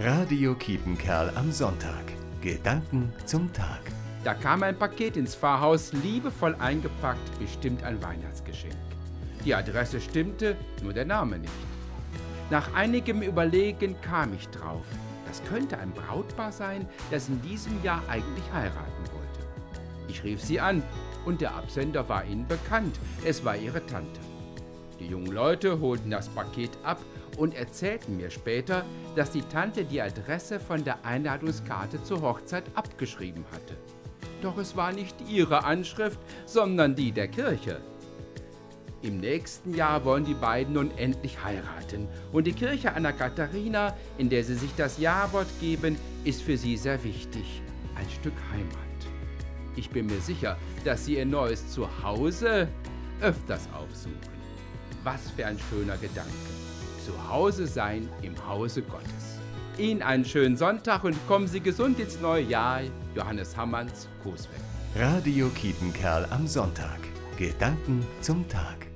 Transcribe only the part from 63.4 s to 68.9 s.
Hammanns, Coesbeck. Radio Kiepenkerl am Sonntag. Gedanken zum Tag.